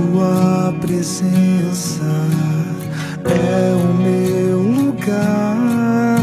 [0.00, 2.04] tua presença
[3.24, 6.18] é o meu lugar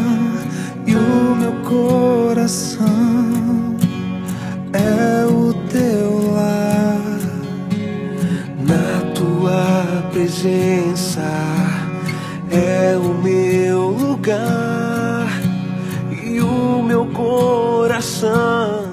[0.85, 2.87] e o meu coração
[4.73, 6.97] é o teu lar.
[8.59, 11.21] Na tua presença
[12.49, 15.27] é o meu lugar
[16.23, 18.87] e o meu coração.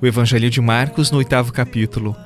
[0.00, 2.16] O Evangelho de Marcos, no oitavo capítulo.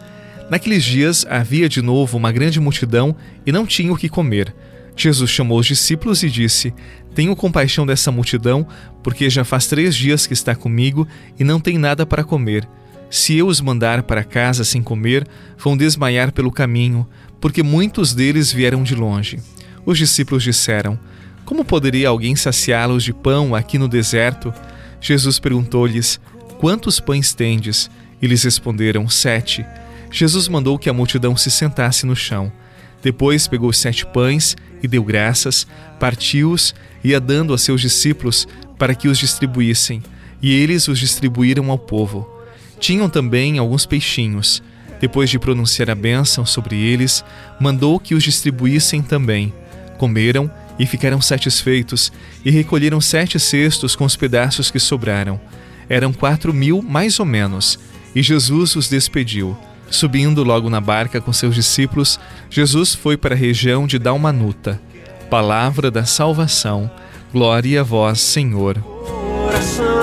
[0.50, 3.14] Naqueles dias havia de novo uma grande multidão
[3.46, 4.52] e não tinha o que comer.
[4.96, 6.74] Jesus chamou os discípulos e disse:
[7.14, 8.66] Tenho compaixão dessa multidão,
[9.00, 11.06] porque já faz três dias que está comigo
[11.38, 12.68] e não tem nada para comer.
[13.08, 17.06] Se eu os mandar para casa sem comer, vão desmaiar pelo caminho,
[17.40, 19.38] porque muitos deles vieram de longe.
[19.86, 20.98] Os discípulos disseram:
[21.44, 24.52] Como poderia alguém saciá-los de pão aqui no deserto?
[25.00, 26.20] Jesus perguntou-lhes:
[26.58, 27.88] Quantos pães tendes?
[28.20, 29.64] E lhes responderam: Sete.
[30.10, 32.52] Jesus mandou que a multidão se sentasse no chão.
[33.02, 35.66] Depois pegou sete pães e deu graças,
[35.98, 38.46] partiu-os e ia dando a seus discípulos
[38.78, 40.02] para que os distribuíssem,
[40.42, 42.28] e eles os distribuíram ao povo.
[42.78, 44.62] Tinham também alguns peixinhos.
[45.00, 47.24] Depois de pronunciar a bênção sobre eles,
[47.58, 49.52] mandou que os distribuíssem também.
[49.96, 52.10] Comeram e ficaram satisfeitos,
[52.44, 55.40] e recolheram sete cestos com os pedaços que sobraram.
[55.88, 57.78] Eram quatro mil, mais ou menos,
[58.14, 59.56] e Jesus os despediu.
[59.90, 64.80] Subindo logo na barca com seus discípulos, Jesus foi para a região de Dalmanuta.
[65.28, 66.90] Palavra da salvação.
[67.32, 68.78] Glória a vós, Senhor.
[68.78, 69.99] Coração,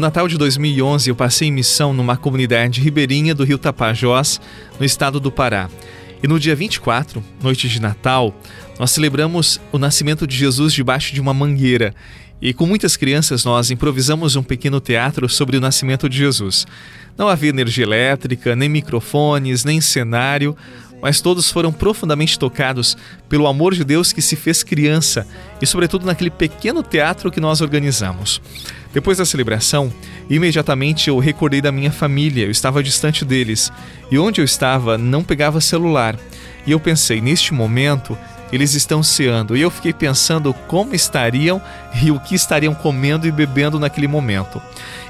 [0.00, 4.40] Natal de 2011 eu passei em missão numa comunidade ribeirinha do rio Tapajós,
[4.78, 5.68] no estado do Pará.
[6.22, 8.34] E no dia 24, noite de Natal,
[8.78, 11.94] nós celebramos o nascimento de Jesus debaixo de uma mangueira.
[12.40, 16.66] E com muitas crianças nós improvisamos um pequeno teatro sobre o nascimento de Jesus.
[17.16, 20.56] Não havia energia elétrica, nem microfones, nem cenário,
[21.02, 22.96] mas todos foram profundamente tocados
[23.28, 25.26] pelo amor de Deus que se fez criança
[25.60, 28.40] e, sobretudo, naquele pequeno teatro que nós organizamos.
[28.92, 29.92] Depois da celebração,
[30.28, 33.72] imediatamente eu recordei da minha família, eu estava distante deles
[34.10, 36.18] e onde eu estava não pegava celular.
[36.66, 38.18] E eu pensei, neste momento,
[38.52, 39.56] eles estão ceando.
[39.56, 41.60] E eu fiquei pensando como estariam
[42.02, 44.60] e o que estariam comendo e bebendo naquele momento.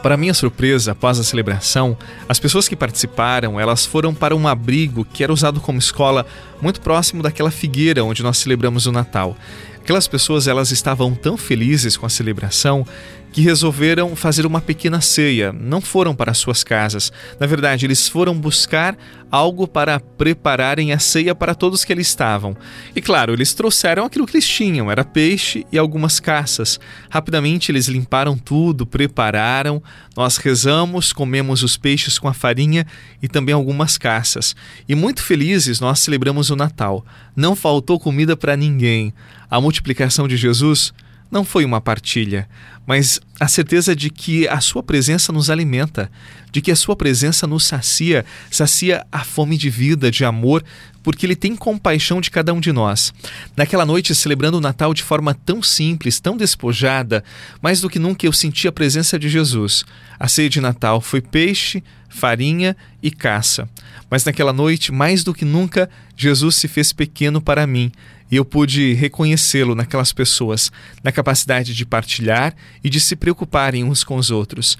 [0.02, 1.96] Para minha surpresa, após a celebração,
[2.28, 6.26] as pessoas que participaram, elas foram para um abrigo que era usado como escola
[6.60, 9.36] muito próximo daquela figueira onde nós celebramos o Natal.
[9.82, 12.86] Aquelas pessoas, elas estavam tão felizes com a celebração
[13.32, 15.52] que resolveram fazer uma pequena ceia.
[15.52, 17.12] Não foram para suas casas.
[17.38, 18.96] Na verdade, eles foram buscar
[19.30, 22.56] algo para prepararem a ceia para todos que ali estavam.
[22.94, 26.80] E claro, eles trouxeram aquilo que eles tinham, era peixe e algumas caças.
[27.08, 29.80] Rapidamente eles limparam tudo, prepararam.
[30.16, 32.84] Nós rezamos, comemos os peixes com a farinha
[33.22, 34.56] e também algumas caças.
[34.88, 37.04] E muito felizes nós celebramos o Natal.
[37.36, 39.14] Não faltou comida para ninguém.
[39.48, 40.92] A multiplicação de Jesus
[41.30, 42.48] não foi uma partilha,
[42.86, 46.12] mas a certeza de que a Sua presença nos alimenta,
[46.52, 50.62] de que a Sua presença nos sacia, sacia a fome de vida, de amor,
[51.02, 53.14] porque Ele tem compaixão de cada um de nós.
[53.56, 57.24] Naquela noite, celebrando o Natal de forma tão simples, tão despojada,
[57.62, 59.86] mais do que nunca eu senti a presença de Jesus.
[60.18, 63.66] A ceia de Natal foi peixe, farinha e caça.
[64.10, 67.90] Mas naquela noite, mais do que nunca, Jesus se fez pequeno para mim
[68.30, 70.70] e eu pude reconhecê-lo naquelas pessoas,
[71.02, 74.76] na capacidade de partilhar e de se preocuparem uns com os outros.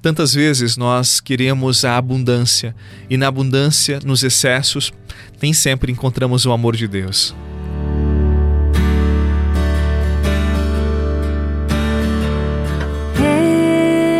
[0.00, 2.74] Tantas vezes nós queremos a abundância
[3.08, 4.92] e na abundância, nos excessos,
[5.40, 7.32] nem sempre encontramos o amor de Deus.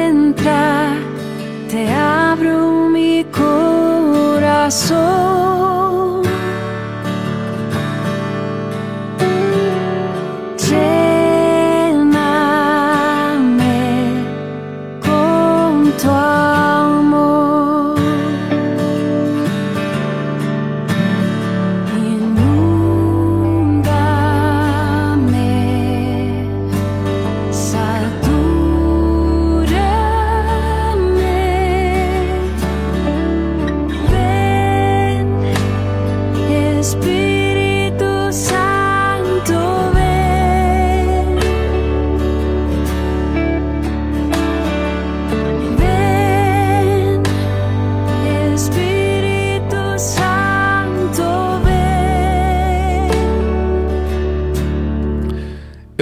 [0.09, 0.95] Entra,
[1.69, 5.32] te abro mi corazón.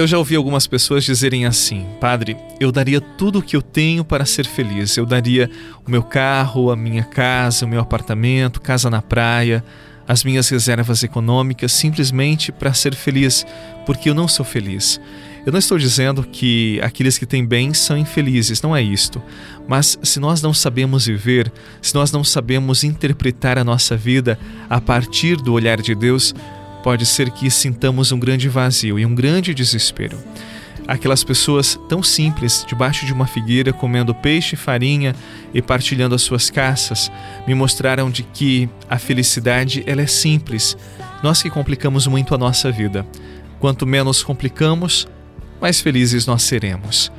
[0.01, 4.03] Eu já ouvi algumas pessoas dizerem assim: Padre, eu daria tudo o que eu tenho
[4.03, 4.97] para ser feliz.
[4.97, 5.47] Eu daria
[5.85, 9.63] o meu carro, a minha casa, o meu apartamento, casa na praia,
[10.07, 13.45] as minhas reservas econômicas, simplesmente para ser feliz,
[13.85, 14.99] porque eu não sou feliz.
[15.45, 19.21] Eu não estou dizendo que aqueles que têm bens são infelizes, não é isto.
[19.67, 24.81] Mas se nós não sabemos viver, se nós não sabemos interpretar a nossa vida a
[24.81, 26.33] partir do olhar de Deus,
[26.83, 30.17] pode ser que sintamos um grande vazio e um grande desespero.
[30.87, 35.15] Aquelas pessoas tão simples, debaixo de uma figueira, comendo peixe e farinha
[35.53, 37.11] e partilhando as suas caças,
[37.47, 40.75] me mostraram de que a felicidade ela é simples.
[41.23, 43.05] Nós que complicamos muito a nossa vida.
[43.59, 45.07] Quanto menos complicamos,
[45.61, 47.11] mais felizes nós seremos.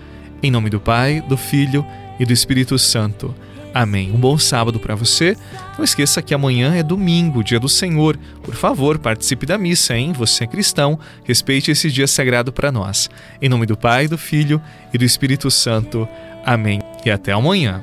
[0.42, 1.86] Em nome do Pai, do Filho
[2.18, 3.34] e do Espírito Santo.
[3.74, 4.10] Amém.
[4.12, 5.36] Um bom sábado para você.
[5.76, 8.18] Não esqueça que amanhã é domingo, dia do Senhor.
[8.42, 10.12] Por favor, participe da missa, hein?
[10.12, 13.08] Você é cristão, respeite esse dia sagrado para nós.
[13.40, 14.60] Em nome do Pai, do Filho
[14.92, 16.06] e do Espírito Santo.
[16.44, 16.80] Amém.
[17.04, 17.82] E até amanhã.